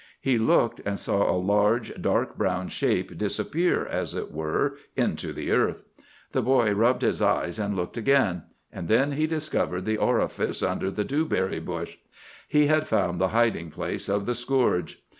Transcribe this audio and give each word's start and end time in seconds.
He 0.19 0.39
looked 0.39 0.79
and 0.83 0.97
saw 0.97 1.29
a 1.29 1.37
large, 1.37 1.93
dark 2.01 2.35
brown 2.35 2.69
shape 2.69 3.19
disappear, 3.19 3.85
as 3.85 4.15
it 4.15 4.31
were, 4.31 4.75
into 4.97 5.31
the 5.31 5.51
earth. 5.51 5.85
The 6.31 6.41
boy 6.41 6.71
rubbed 6.73 7.03
his 7.03 7.21
eyes 7.21 7.59
and 7.59 7.75
looked 7.75 7.97
again, 7.97 8.45
and 8.73 8.87
then 8.87 9.11
he 9.11 9.27
discovered 9.27 9.85
the 9.85 9.97
orifice 9.97 10.63
under 10.63 10.89
the 10.89 11.03
dewberry 11.05 11.59
bush. 11.59 11.97
He 12.47 12.65
had 12.65 12.87
found 12.87 13.21
the 13.21 13.27
hiding 13.27 13.69
place 13.69 14.09
of 14.09 14.25
the 14.25 14.33
scourge! 14.33 15.03